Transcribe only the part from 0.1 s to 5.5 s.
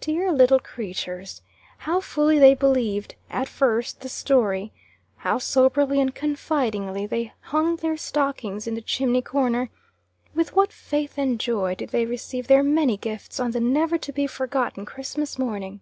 little creatures! how fully they believed, at first, the story; how